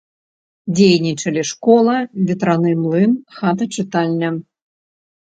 [0.77, 1.93] Дзейнічалі школа,
[2.29, 4.31] ветраны млын, хата-чытальня.